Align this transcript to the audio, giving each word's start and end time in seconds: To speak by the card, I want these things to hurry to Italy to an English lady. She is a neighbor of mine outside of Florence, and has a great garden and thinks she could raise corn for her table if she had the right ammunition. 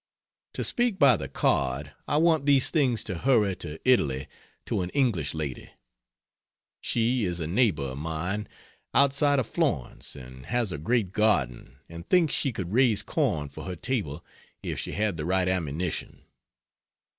To 0.55 0.63
speak 0.63 0.97
by 0.97 1.15
the 1.15 1.27
card, 1.27 1.91
I 2.07 2.17
want 2.17 2.47
these 2.47 2.71
things 2.71 3.03
to 3.03 3.19
hurry 3.19 3.55
to 3.57 3.79
Italy 3.87 4.27
to 4.65 4.81
an 4.81 4.89
English 4.95 5.35
lady. 5.35 5.69
She 6.81 7.23
is 7.23 7.39
a 7.39 7.45
neighbor 7.45 7.83
of 7.83 7.99
mine 7.99 8.47
outside 8.95 9.37
of 9.37 9.45
Florence, 9.45 10.15
and 10.15 10.47
has 10.47 10.71
a 10.71 10.79
great 10.79 11.11
garden 11.11 11.77
and 11.87 12.09
thinks 12.09 12.33
she 12.33 12.51
could 12.51 12.73
raise 12.73 13.03
corn 13.03 13.47
for 13.49 13.65
her 13.65 13.75
table 13.75 14.25
if 14.63 14.79
she 14.79 14.93
had 14.93 15.17
the 15.17 15.25
right 15.25 15.47
ammunition. 15.47 16.23